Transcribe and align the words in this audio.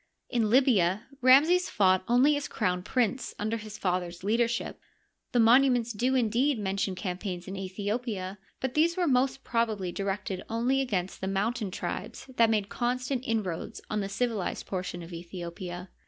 In 0.31 0.49
Libya, 0.49 1.03
Ramses 1.21 1.69
fought 1.69 2.03
only 2.07 2.35
as 2.35 2.47
crown 2.47 2.81
prince 2.81 3.35
under 3.37 3.57
his 3.57 3.77
father's 3.77 4.23
leadership. 4.23 4.81
The 5.31 5.39
monuments 5.39 5.93
do, 5.93 6.15
indeed, 6.15 6.57
mention 6.57 6.95
campaigns 6.95 7.47
in 7.47 7.53
Aethiopia, 7.55 8.39
but 8.59 8.73
these 8.73 8.97
were 8.97 9.05
most 9.05 9.43
probably 9.43 9.91
directed 9.91 10.41
only 10.49 10.81
against 10.81 11.21
the 11.21 11.27
mountain 11.27 11.69
tribes 11.69 12.25
that 12.37 12.49
made 12.49 12.67
con 12.67 12.97
stant 12.97 13.23
inroads 13.27 13.79
on 13.91 13.99
the 14.01 14.09
civilized 14.09 14.65
portion 14.65 15.03
of 15.03 15.11
Aethiopia. 15.13 15.89